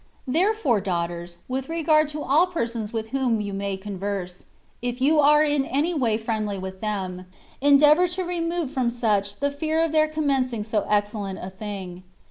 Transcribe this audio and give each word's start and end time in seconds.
Therefore, 0.27 0.81
daughters, 0.81 1.37
with 1.47 1.69
regard 1.69 2.07
to 2.07 2.23
all 2.23 2.47
persons 2.47 2.91
with 2.91 3.09
whom 3.09 3.39
you 3.39 3.53
may 3.53 3.77
converse, 3.77 4.45
if 4.81 4.99
you 4.99 5.19
are 5.19 5.43
in 5.43 5.63
any 5.63 5.93
way 5.93 6.17
friendly 6.17 6.57
with 6.57 6.79
them, 6.79 7.27
endeavour 7.61 8.07
to 8.07 8.23
remove 8.23 8.71
from 8.71 8.89
such 8.89 9.39
the 9.41 9.51
fear 9.51 9.79
of 9.85 9.91
their 9.91 10.07
commencing 10.07 10.63
so 10.63 10.87
excel 10.89 11.21
lent 11.21 11.37
a 11.37 11.51
thing. 11.51 12.01